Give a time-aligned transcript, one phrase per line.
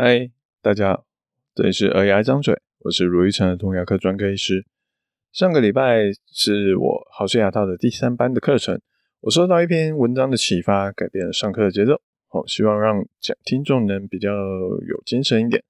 [0.00, 0.30] 嗨，
[0.62, 1.04] 大家好，
[1.56, 4.64] 这里是儿牙张嘴，我是卢玉成的童牙科专科医师。
[5.32, 8.80] 上个礼拜是我好事牙套的第三班的课程，
[9.22, 12.00] 我收到一篇文章的启发，改变了上课的节奏。
[12.28, 15.64] 好，希望让讲听众能比较有精神一点。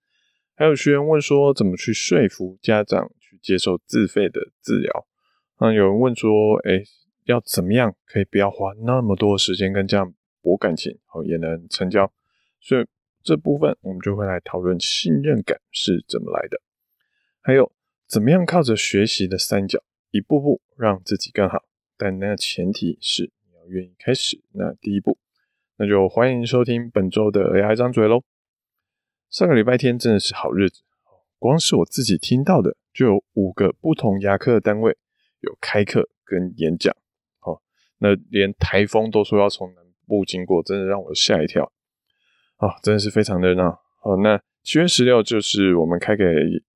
[0.55, 5.07] 还有学员问说，怎么去说服家长去接受自费的治疗？
[5.61, 6.29] 嗯，有人问说，
[6.69, 6.83] 哎，
[7.25, 12.13] 要怎么样可以不要花那么多时间跟家长博感情，好也能成交？
[12.61, 12.85] 所以。
[13.29, 16.63] 这部分我们就会来讨论信任感是怎么来的，
[17.43, 17.71] 还有
[18.07, 19.79] 怎么样靠着学习的三角，
[20.11, 21.63] 一步步让自己更好。
[21.99, 25.19] 但那前提是你要愿意开始那第一步。
[25.77, 28.23] 那就欢迎收听本周的 AI 张嘴喽。
[29.29, 30.81] 上个礼拜天真的是好日子，
[31.39, 34.97] 光是我自己听到的就有五个不同牙科的单位
[35.41, 36.97] 有开课跟演讲。
[37.41, 37.61] 好，
[37.99, 41.71] 那连台风都说要从南部经过，真的让我吓一跳。
[42.59, 43.81] 哦，真的是非常热闹。
[44.01, 46.25] 好，那七月十六就是我们开给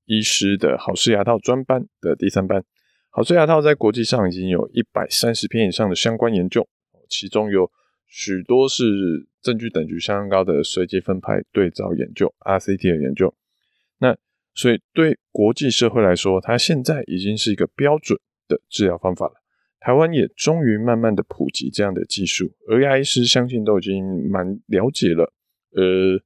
[0.07, 2.65] 医师的好事牙套专班的第三班。
[3.11, 6.67] 好事牙套在国际上已经有一百三十篇以上的相关研究，
[7.09, 7.70] 其中有
[8.07, 13.35] 许多是证据等级相当高的随机分派对照研究 （RCT） 的研究。
[13.98, 14.17] 那
[14.55, 19.35] 所以对国际社会来说，它现在已经是一个标准的治疗方法了。
[19.81, 25.33] 台湾也终于慢慢的普及这样的技术，而牙医师相信都已经蛮了解了。
[25.75, 26.23] 呃，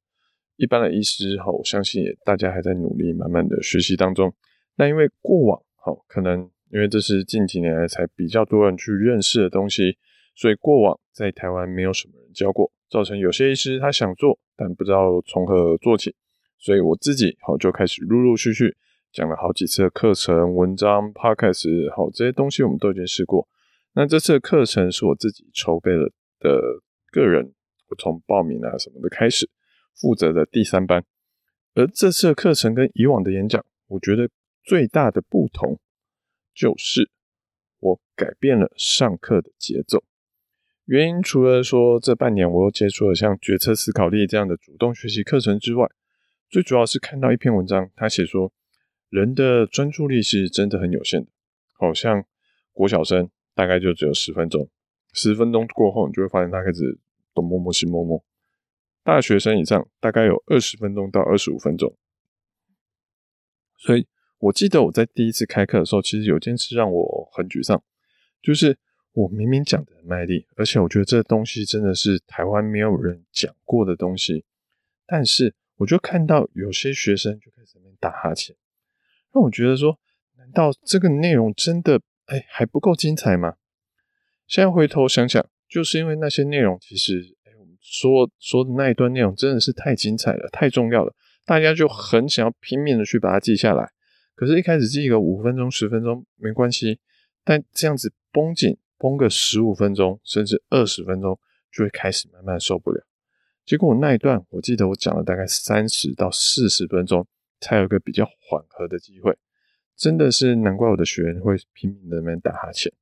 [0.57, 4.33] 一般的医师哈，我相信也大家还在努力，慢慢的学习当中。
[4.77, 9.97] 那因为过往哈，可能因为这是近几年来才比较多人去认识的东西，
[10.35, 16.15] 所以过往在台湾没有什么人教过，造成有些医师他想做，但不知道从何做起。
[16.59, 18.75] 所以我自己好就开始陆陆续续
[19.13, 23.47] 讲了好几次的课程、文章、podcast，好这些东西我们都已经试过。
[23.95, 26.11] 那这次的课程是我自己筹备了
[26.41, 26.61] 的
[27.13, 27.53] 个人。
[27.89, 29.49] 我从报名啊什么的开始
[29.95, 31.05] 负责的第三班，
[31.75, 34.29] 而这次的课程跟以往的演讲，我觉得
[34.65, 35.79] 最大的不同
[36.53, 37.11] 就是
[37.79, 40.03] 我改变了上课的节奏。
[40.85, 45.89] 原因除了说这半年我又接触了像决策思考力这样的主动学习课程之外，
[46.51, 48.53] 最主要是看到一篇文章，他写说
[49.09, 51.31] 人的专注力是真的很有限的，
[51.79, 52.25] 好像
[52.73, 54.69] 国小生大概就只有十分钟，
[55.13, 56.99] 十分钟过后你就会发现他开始。
[57.37, 58.25] 东摸摸西摸摸，
[59.05, 61.95] 大学生以上大概有二十分钟到二十五分钟。
[63.77, 64.07] 所以
[64.39, 67.83] 我记得我在第一次开课的时候，其实有件事让我很沮丧，
[68.43, 68.79] 就是
[69.13, 74.45] 我明明讲的很卖力，而且我觉得这东西真的是台湾没有人讲过的东西，
[75.07, 78.57] 但是我就看到有些学生就开始那边打哈欠，
[79.33, 80.01] 让我觉得说，
[80.37, 83.57] 难道这个内容真的哎还不够精彩吗？
[84.47, 85.47] 现在回头想想。
[85.69, 91.13] 就是因为那些内容，其实，哎，我们说说的那一段内容真的是太精彩了，太重要了，
[91.45, 93.91] 大家就很想要拼命的去把它记下来。
[94.35, 97.01] 可是，一开始记个五分钟、十分钟没关系，
[97.45, 101.39] 但这样子绷紧绷个十五分钟，甚至二十分钟，
[101.73, 103.03] 就会开始慢慢受不了。
[103.65, 107.27] 结果我那一段，我记得我讲了大概三十到四十分钟，
[107.61, 109.37] 才有个比较缓和的机会。
[109.97, 112.93] 真的是难怪我的学员会拼命的在那边打哈欠。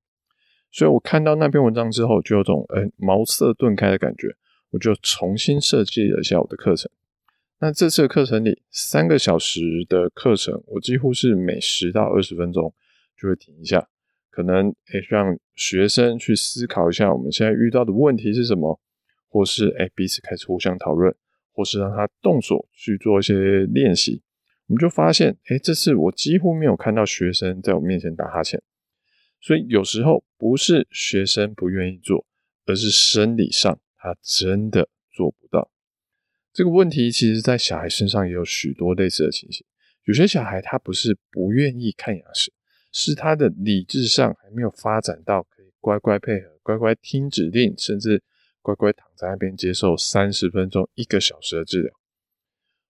[0.75, 4.35] 所以我看到那篇文章之后，就有种诶茅塞顿开的感觉，
[4.71, 6.91] 我就重新设计了一下我的课程。
[7.61, 12.75] 那这次的课程里，三个小时的课程，我几乎是每十到二十分钟
[13.17, 13.87] 就会停一下，
[14.31, 18.81] 可能诶让学生去思考一下我们现在遇到的问题是什么，
[19.29, 21.15] 或是诶彼此开始互相讨论，
[21.53, 24.21] 或是让他动手去做一些练习。
[24.67, 28.61] 我们就发现，诶这次我几乎没有看到学生在我面前打哈欠。
[29.45, 32.25] 所以有时候不是学生不愿意做，
[32.65, 35.71] 而是生理上他真的做不到。
[36.51, 39.67] 这个问题其实，在小孩身上也有许多类似的情形。
[40.05, 42.51] 有些小孩他不是不愿意看牙齿，
[42.91, 48.23] 是他的理智上还没有发展到可以乖乖配合、乖乖听指令，甚至
[48.63, 51.93] 乖乖躺在那边接受三十分钟、一个小时的治疗。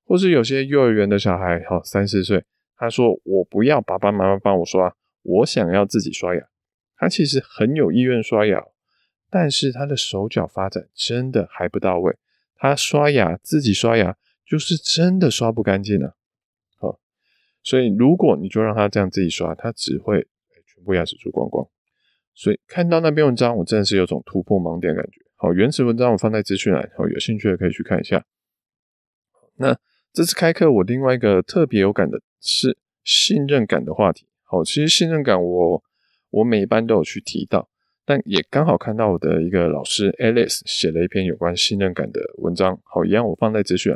[0.04, 2.44] 或是有些幼儿园的小孩，哈，三四岁，
[2.76, 6.42] 他说：“我不要爸爸妈妈帮我刷。”我想要自己刷牙，
[6.96, 8.62] 他其实很有意愿刷牙，
[9.28, 12.16] 但是他的手脚发展真的还不到位。
[12.54, 14.16] 他刷牙自己刷牙，
[14.46, 16.12] 就是真的刷不干净啊。
[16.76, 17.00] 好，
[17.62, 20.28] 所以如果你就让他这样自己刷，他只会
[20.66, 21.66] 全部牙齿蛀光光。
[22.34, 25.20] 所以看到那篇文章，我真的是有种突破盲点感觉。
[25.36, 28.24] 好，原始文章我放在资讯栏，好，有兴趣的可以去看一下。
[29.56, 29.78] 那
[30.12, 34.26] 这次开课，我另外一个特别有感的是信任感的话题。
[34.54, 35.82] 哦，其实信任感我
[36.30, 37.68] 我每一班都有去提到，
[38.04, 42.80] 但也刚好看到我的一个老师 Alice 写了一篇有关信任感的文章。
[42.84, 43.92] 好，一样我放在资讯。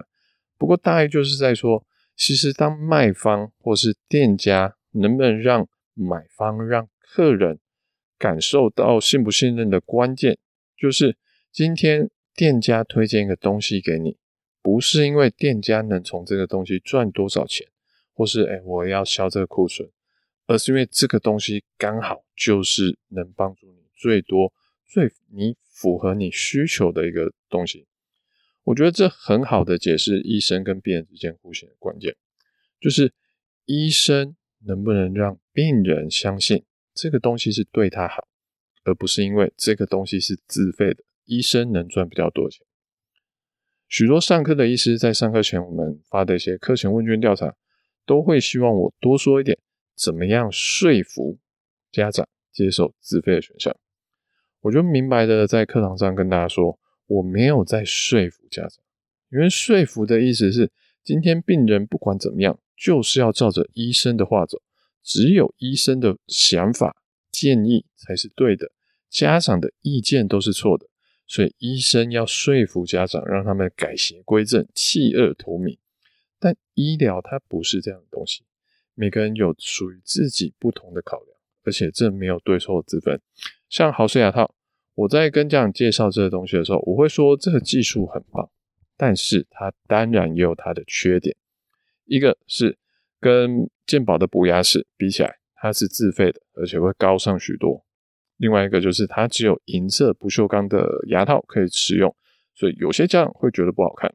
[0.57, 1.85] 不过大概就是在说，
[2.17, 7.61] 其实当卖方或是店家能不能让买方、让客人
[8.19, 10.37] 感受到信不信任的关键，
[10.77, 11.17] 就是
[11.53, 14.17] 今天店家推荐一个东西给你，
[14.63, 17.67] 不是因为店家能从这个东西赚多少钱，
[18.13, 19.89] 或是哎我要销这个库存，
[20.49, 24.51] 而是因为这个东西刚好就是能帮助你最多、
[24.87, 27.87] 最你符合你需求的一个东西。
[28.65, 32.17] 我觉得这很好的解释医生跟病人之间互信的关键，
[32.81, 33.13] 就是
[33.67, 34.35] 医生
[34.65, 38.27] 能不能让病人相信这个东西是对他好，
[38.85, 42.67] 而不是因为这个东西是自费的，医生能赚比较多钱。
[43.87, 47.55] 许多上课的医师在上课前我们发的一些课前问卷调查，
[48.07, 49.59] 都会希望我多说一点，
[49.99, 51.39] 怎么样说服
[51.91, 53.77] 家长接受自费的选项。
[54.61, 56.79] 我就明白的在课堂上跟大家说。
[57.11, 58.85] 我没有在说服家长，
[59.31, 60.71] 因为说服的意思是，
[61.03, 64.61] 今天病人不管怎么样，就是要照着医生的话走，
[65.03, 67.03] 只有医生的想法
[67.33, 68.71] 建议才是对的，
[69.09, 70.87] 家长的意见都是错的，
[71.27, 75.79] 所以医生要说服家长，让他们改邪归正，弃恶投明。
[76.39, 78.45] 但医疗它不是这样的东西，
[78.99, 83.21] 每个人有属于自己不同的考量，而且这没有对错之分。
[83.69, 84.55] 像豪氏牙套。
[84.95, 88.51] 我在跟家长介绍这个东西的时候，我会说这个技术很棒，
[88.97, 91.37] 但是它当然也有它的缺点。
[92.05, 92.77] 一个是
[93.21, 97.87] 跟健保的补牙齿比起来，它是自费的，而且会高上许多。
[98.39, 102.13] 另外一个就是它只有银色不锈钢的牙套可以使用，
[102.57, 104.13] 所以有些家长会觉得不好看。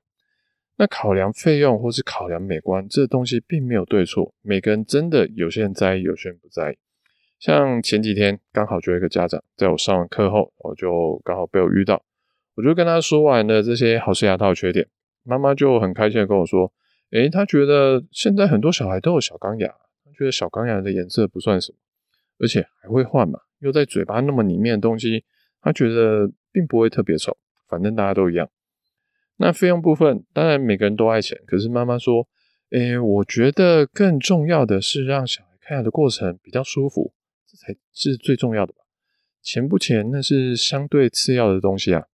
[0.84, 6.78] 那考量费用或是考量美观，这东西并没有对错，每个人真的有些人在意，有些人不在意。
[7.40, 12.04] 像前几天刚好就有一个家长在我上完课后，我就刚好被我遇到，
[12.56, 14.86] 我就跟他说完了这些豪氏牙套的缺点，
[15.24, 16.74] 妈妈就很开心的跟我说，
[17.12, 19.70] 诶，他觉得现在很多小孩都有小钢牙，
[20.04, 21.78] 他觉得小钢牙的颜色不算什么，
[22.40, 25.24] 而且还会换嘛，又在嘴巴那么里面的东西，
[25.62, 27.38] 他觉得并不会特别丑，
[27.70, 28.50] 反正大家都一样。
[29.38, 32.28] 那费用部分，当然每个人都爱钱，可是妈妈说，
[32.72, 37.14] 诶，我觉得更重要的是让小孩看牙的过程比较舒服。
[37.48, 38.80] 这才是最重要的吧？
[39.42, 42.06] 钱不钱，那是相对次要的东西啊。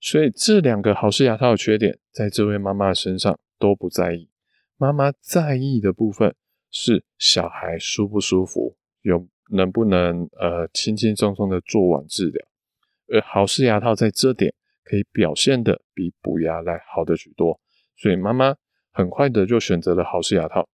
[0.00, 4.28] 所以这两个豪氏牙套的缺点，在这位妈妈身上都不在意。
[4.76, 6.34] 妈妈在意的部分
[6.70, 12.46] 是小孩舒不舒服，有能不能呃轻轻松松的做完治疗。
[13.08, 14.54] 而豪氏牙套在这点
[14.88, 17.60] 可以表现的比补牙来好的许多，
[17.96, 18.54] 所以妈妈
[18.92, 20.68] 很快的就选择了豪氏牙套。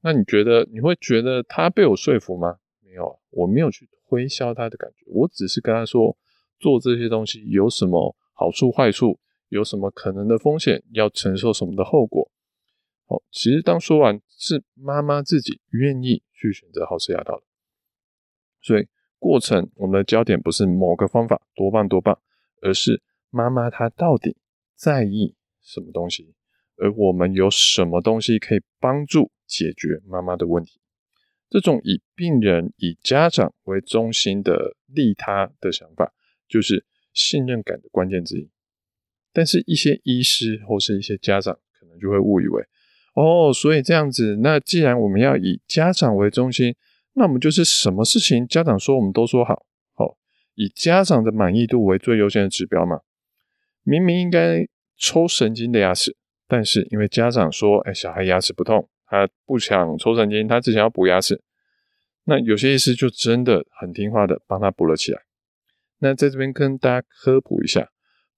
[0.00, 2.56] 那你觉得你会觉得他被我说服吗？
[2.80, 6.16] 没有，我没有去推销他的感觉，我只是跟他说
[6.58, 12.30] 做这些东西有什么好处坏处，有什么可能的风险，要承受什么的后果。
[13.06, 17.42] 好，其实当说完是妈妈自己愿意去选择豪氏牙套的，
[18.62, 18.86] 所以
[19.18, 22.18] 过程我们的焦点不是某个方法多棒多棒，
[22.62, 24.36] 而是妈妈她到底
[24.74, 26.34] 在意什么东西，
[26.76, 30.80] 而我们有什么东西可以帮助解决妈妈的问题。
[31.50, 36.12] 这种以病人、以家长为中心的利他的想法，
[36.46, 36.84] 就是
[37.14, 38.50] 信任感的关键之一。
[39.32, 42.62] 但是，一些医师或是一些家长可能就会误以为，
[43.14, 46.74] 哦，所以这样子，那既然我们要以家长为中心，
[47.14, 49.64] 那我们就是什么事情家长说我们都说好，
[49.94, 50.18] 好，
[50.54, 53.00] 以家长的满意度为最优先的指标嘛。
[53.88, 54.68] 明明应该
[54.98, 56.14] 抽神经的牙齿，
[56.46, 58.86] 但是因为家长说，哎，小孩牙齿不痛。
[59.10, 61.40] 他不想抽神经，他只想要补牙齿。
[62.24, 65.22] 那有些医师就真的很听话的帮他补了起来。
[66.00, 67.88] 那在这边跟大家科普一下，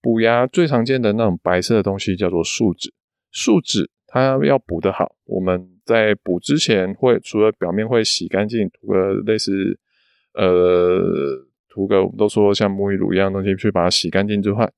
[0.01, 2.95] 补牙最常见的那种白色的东西叫做树脂。
[3.33, 9.77] 树脂它要补得好，我们在补之前会除了表面会洗干净，涂个类似
[10.35, 11.01] 呃
[11.69, 14.71] 涂个我们都说像沐浴乳一样东西去把它洗干净之外，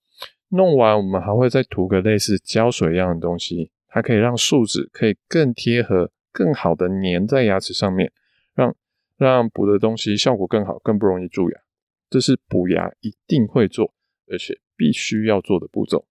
[0.53, 3.71] 弄完我们还会再涂个类似胶水一样的东西。
[3.89, 8.13] 它可以让树脂可以更贴合、更好的粘在牙齿上面，
[8.55, 8.75] 让
[9.17, 11.61] 让补的东西效果更好，更不容易蛀牙。
[12.09, 13.95] 这是补牙一定会做，
[14.31, 16.07] 而且必须要做的步骤。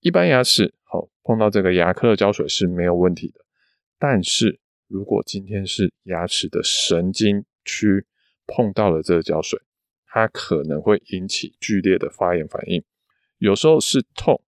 [0.00, 3.40] 一般牙齿好碰到这个牙科的胶水是没有问题的，
[3.98, 8.06] 但是如果今天是牙齿的神经区
[8.46, 9.60] 碰到了这个胶水，
[10.06, 12.82] 它可能会引起剧烈的发炎反应，
[13.44, 14.40] 有时候是痛，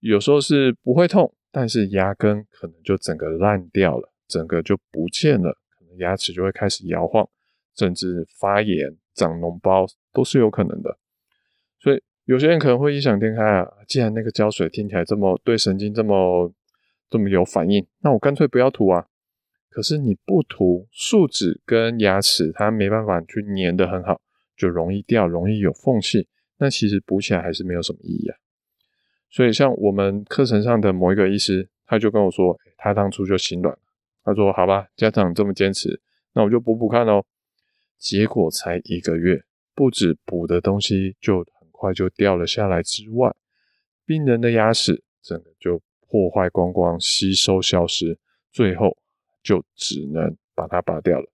[0.00, 1.32] 有时候是不会痛。
[1.50, 7.26] 但是牙根可能就整个烂掉了，整个就不见了，可能牙齿就会开始摇晃，
[7.74, 10.98] 甚至发炎、长脓包都是有可能的。
[11.80, 16.52] 所以有些人可能会异想天开啊，既然那个胶水听起来这么对神经这么
[17.08, 19.06] 这么有反应，那我干脆不要涂啊。
[19.70, 24.20] 可是你不涂，树脂跟牙齿它没办法去粘得很好，
[24.54, 26.28] 就容易掉，容易有缝隙。
[26.58, 28.36] 那其实补起来还是没有什么意义啊。
[29.30, 33.76] 所以像我们课程上的某一个医师，他就跟我说，他当初就心软，
[34.22, 36.00] 他说：“好吧，家长这么坚持，
[36.32, 37.24] 那我就补补看哦。”
[37.98, 39.42] 结果才一个月，
[39.74, 43.34] 不止补的东西就很快就掉了下来之外，
[44.04, 48.18] 病人的牙齿整个就破坏光光，吸收消失，
[48.52, 48.96] 最后。
[49.46, 51.30] 就只能把它拔掉了。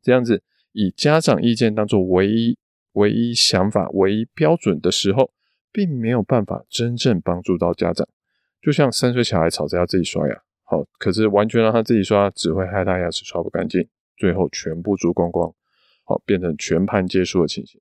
[0.00, 0.40] 这样子，
[0.70, 2.56] 以家长意见当做唯一、
[2.92, 5.32] 唯一想法、唯一标准的时候，
[5.72, 8.08] 并没有办法真正帮助到家长。
[8.60, 15.52] 就像三岁小孩吵着要自己刷牙，好，可是完全让他自己刷，只会害他牙齿刷不干净，最后全部蛀光光，
[16.04, 17.80] 好，变成全盘皆输的情形。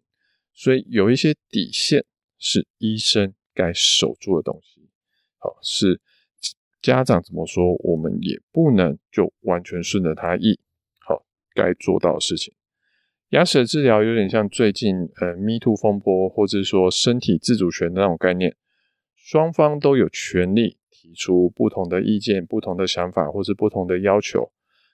[0.54, 2.06] 所以有一些底线
[2.38, 4.90] 是医生该守住的东西，
[5.38, 6.02] 好，是。
[6.82, 10.60] 家长怎么说，我们也不能就完全顺着他意。
[11.00, 12.52] 好，该做到的事情。
[13.32, 18.58] 牙齿的治疗有点像最近呃 Me Too 风波，或者说身体自主权的那种概念，
[19.16, 24.52] 双方都有权利提出不同的意见、不同的想法，或是不同的要求。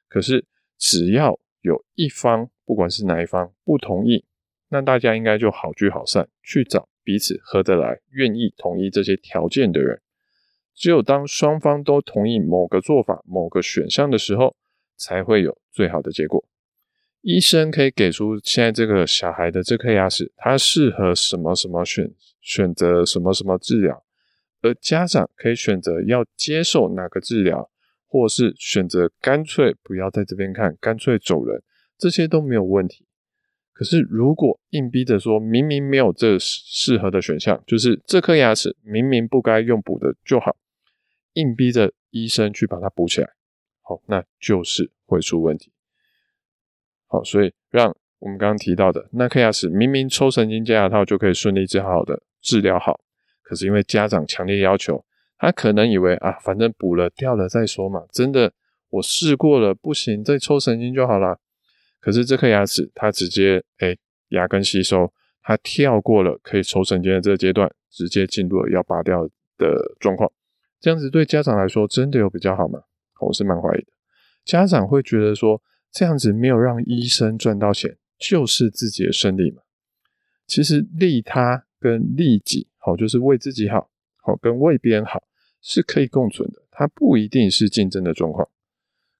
[0.07, 0.45] 可是
[0.77, 4.23] 只要有一方，不管是哪一方不同意，
[4.69, 9.99] 那大家应该就好聚好散，去找彼此合得来、愿意同意这些条件的人。
[10.75, 14.55] 只有当双方都同意某个做法、某个选项的时候，
[14.95, 16.45] 才会有最好的结果。
[17.27, 24.01] 医生可以给出现在这个小孩的这颗牙齿，它适合什么什么选选择什么什么治疗，
[24.61, 27.69] 而家长可以选择要接受哪个治疗，
[28.07, 31.61] 或是选择干脆不要在这边看，干脆走人，
[31.97, 33.05] 这些都没有问题。
[33.73, 40.55] 可是如果硬逼着说明明没有这适合的选项，就是这颗牙齿明明不该用补的就好。
[41.33, 43.27] 硬逼着医生去把它补起来，
[43.81, 45.73] 好，那就是会出问题。
[47.07, 52.99] 好，所以让我们刚刚提到的那颗牙齿，明明抽神经加牙套就可以顺利治好的治疗好，
[53.41, 55.03] 可是因为家长强烈要求，
[55.37, 58.03] 他可能以为啊，反正补了掉了再说嘛。
[58.11, 58.51] 真的，
[58.89, 61.39] 我试过了不行，再抽神经就好了。
[61.99, 63.95] 可是这颗牙齿它直接哎
[64.29, 65.11] 牙根吸收，
[65.41, 70.31] 它跳过了可以抽神经的这个阶段，直接进入了要拔掉的状况。
[70.79, 72.79] 这样子对家长来说真的有比较好吗？
[73.19, 73.87] 我是蛮怀疑的。
[74.45, 75.61] 家长会觉得说，
[75.97, 79.63] 这样子没有让医生赚到钱，就是自己的胜利嘛？
[80.45, 85.23] 其实利他跟利己，好，就是为自己好，好跟为别人好
[85.59, 88.47] 是可以共存的，它不一定是竞争的状况。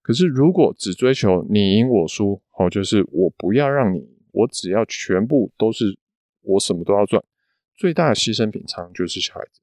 [0.03, 5.97] 可是如果只追求你赢我输，好，就是我不要让你赢，我只要全部都是
[6.43, 7.23] 我什么都要赚，
[7.75, 9.61] 最大的牺牲品常常就是小孩子。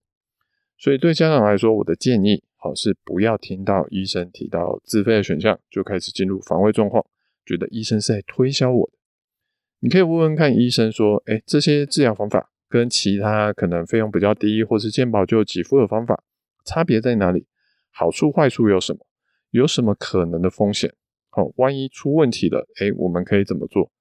[0.76, 7.04] 所以对家长来说，我的建议好是不要听到医生提到自费的选项就开始进入防卫状况，
[7.44, 8.96] 觉得医生是在推销我的。
[9.80, 16.24] 你可以问问看医生说，哎，这些治疗方法跟其他可能费用比较低或是健保就给付的方法
[16.64, 17.46] 差别在哪里？
[17.90, 19.00] 好处坏处有什么？
[19.50, 20.90] 有什么可能的风险？
[21.28, 23.92] 好，万一出问题了，哎，我们可以怎么做？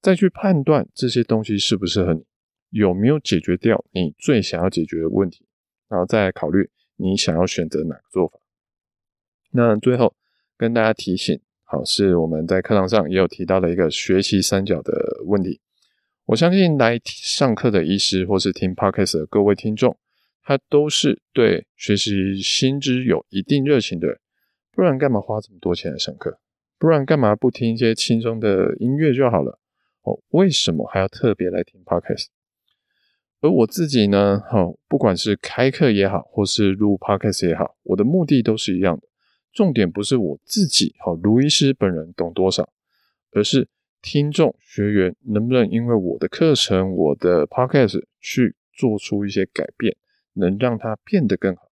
[0.00, 2.24] 再去判断这些东西适不适合你，
[2.70, 5.44] 有没有解决掉你最想要解决的问题？
[5.88, 8.38] 然后再考虑你想要选择哪个做法。
[9.50, 10.14] 那最后
[10.56, 15.60] 跟大家提醒，好，是我们在课堂上也有提到的一个学习三角的问题。
[16.26, 19.96] 我相信来上课的医师或是听 Podcast 的各位听众，
[20.42, 24.18] 他都是对学习新知有一定热情的人，
[24.72, 26.38] 不然干嘛花这么多钱来上课？
[26.78, 29.58] 不然干嘛不听一些轻松的音乐就好了？
[30.02, 32.26] 哦，为什么还要特别来听 Podcast？
[33.44, 39.02] 而我自己呢，好，不管是开课也好，或是录 podcast 也好，我的目的都是一样的。
[39.52, 42.66] 重点不是我自己，好，卢医师本人懂多少，
[43.32, 43.68] 而是
[44.00, 49.94] 听众学员能不能因为我的课程、我的 podcast 去做出一些改变，
[50.32, 51.70] 能让它变得更好。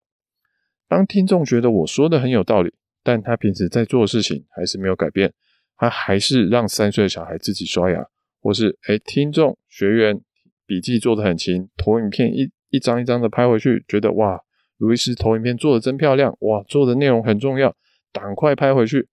[0.87, 5.33] 当听众觉得我说的很有道理，但他平时在做的事情还是没有改变，
[5.79, 8.07] 他还是让三岁的小孩自己刷牙，
[8.43, 10.21] 或是诶，听众学员。
[10.67, 14.41] 笔记做的很勤，投影片一一张一张的拍回去，觉得哇，
[14.79, 17.75] 卢医师投影片做的真漂亮，哇，做的内容很重要，
[18.13, 19.09] 赶快拍回去。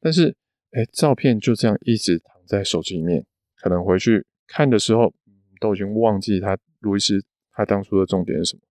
[0.00, 0.36] 但是，
[0.72, 3.24] 哎，照片就这样一直躺在手机里面，
[3.60, 5.12] 可能回去看的时候，
[5.60, 8.62] 都已经忘记他卢医师他当初的重点是什么。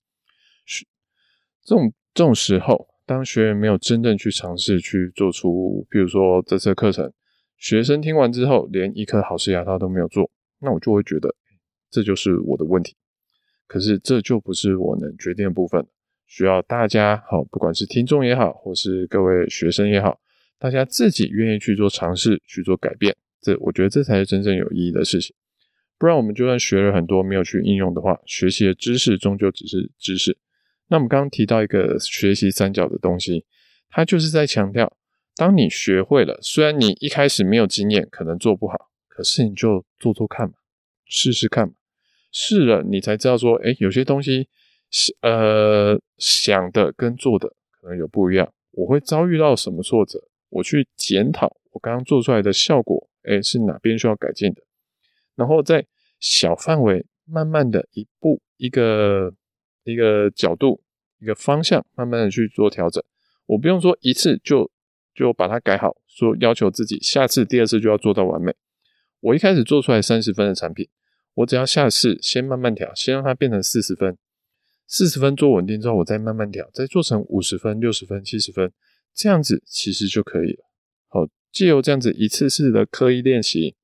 [1.63, 7.11] 这种这种时候，当学员没有真正去尝试去做出，比如说这次课程，
[7.57, 10.29] 学生听完之后连一颗好式牙套都没有做，
[10.59, 11.35] 那我就会觉得。
[11.89, 12.95] 这就是我的问题，
[13.67, 15.85] 可是这就不是我能决定的部分。
[16.25, 20.19] 需要大家好，不管是听众也好，或是各位学生也好，
[20.59, 25.33] 大家自己愿意去做尝试，去做改变，这我觉得这才是真正有意义的事情。
[25.97, 30.37] 不然我们就算学了很多，没有去应用的话，学习的知识终究只是知识。
[30.89, 33.45] 那我们刚刚提到一个学习三角的东西，
[33.89, 34.95] 它就是在强调，
[35.35, 40.55] 当你学会了，虽然你一开始没有经验，可能做不好，可是你就做做看嘛，
[41.09, 41.73] 试试看嘛，
[42.31, 44.47] 试了你才知道说，诶，有些东西
[45.21, 54.61] 呃想的跟做的可能有不一样，我会遭遇到什么挫折，我去检讨我刚刚做出来的效果，诶，是哪边需要改进的。
[55.35, 55.85] 然后在
[56.19, 59.33] 小范围，慢慢的一步一个
[59.83, 60.81] 一个角度
[61.19, 63.03] 一个方向，慢慢的去做调整。
[63.45, 64.69] 我不用说一次就
[65.13, 68.53] 就把它改好，说要求自己下次第二次就要做到完美。
[69.19, 70.87] 我一开始做出来三十分的产品，
[71.37, 74.17] 我只要下次先慢慢调，先让它变成四十分，
[74.87, 78.71] 四十分做稳定之后，我再慢慢调，再做成五十分、六十分、七十分，
[79.13, 80.65] 这样子其实就可以了。
[81.09, 83.75] 好，借由这样子一次次的刻意练习。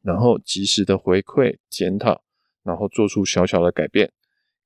[0.00, 2.22] 然后及时的回馈检讨，
[2.62, 4.12] 然后做出小小的改变，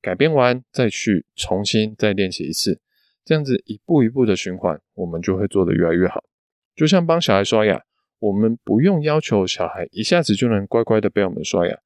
[0.01, 2.81] 改变完再去重新再练习一次，
[3.25, 6.23] 这样子一步一步的循环，我们就会做得越来越好。
[6.77, 7.83] 就像帮小孩刷牙，
[8.19, 11.79] 我们不用要求小孩一下子就能乖乖的被我们刷牙，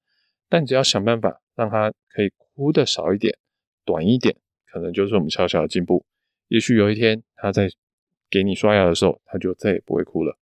[0.48, 3.36] 但只要想办法让他可以哭的少一点、
[3.84, 4.36] 短一点，
[4.66, 6.04] 可能就是我们小小的进步。
[6.48, 7.68] 也许有一天他在
[8.30, 10.38] 给你刷牙的时候，他就再也不会哭了。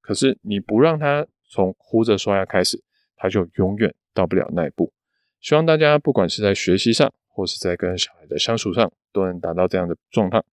[0.00, 1.26] 可是你不让他。
[1.50, 2.82] 从哭着刷牙开始，
[3.16, 4.92] 他就永远到不了那一步。
[5.40, 10.44] 希望大家不管是在学习上，或是在跟小孩的相处上，都能达到这样的状态。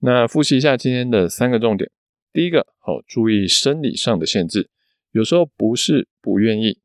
[0.00, 1.90] 那复习一下今天的三个重点：
[2.30, 4.68] 第一个，好，注意生理上的限制，
[5.12, 6.78] 有时候不是不愿意，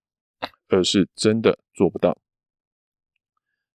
[0.73, 2.17] 而是真的做不到。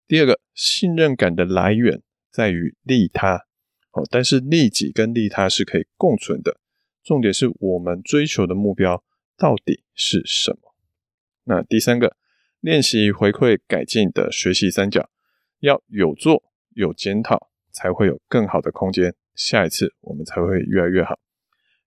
[0.06, 3.46] 第二个，信任感的来源在于利他，
[3.90, 6.58] 好，但是利己跟利他是可以共存的。
[7.04, 9.04] 重点是我们追求的目标。
[9.36, 10.74] 到底是什么？
[11.44, 12.16] 那第三个，
[12.58, 15.08] 练习回馈改进的学习三角，
[15.60, 16.42] 要有做
[16.74, 19.14] 有检讨，才会有更好的空间。
[19.36, 21.20] 下一次我们才会越来越好。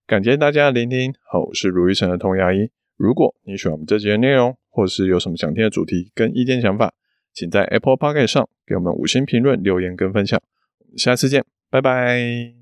[0.08, 2.72] 感谢大家的聆听，好，我是卢玉成的童牙医。
[2.96, 6.92] 如果你喜欢我们这集的内容，或是有什么想听的主题跟意见想法，
[7.34, 10.42] 请在 Apple p o c k e t 上给我们五星评论、留言跟分享。
[10.80, 12.56] 我们下次见，拜拜。